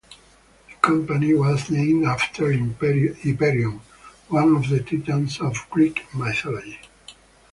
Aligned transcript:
The 0.71 0.75
company 0.81 1.35
was 1.35 1.69
named 1.69 2.05
after 2.05 2.51
Hyperion, 2.51 3.81
one 4.29 4.55
of 4.55 4.67
the 4.67 4.79
Titans 4.81 5.39
of 5.39 5.67
Greek 5.69 6.07
mythology. 6.15 6.79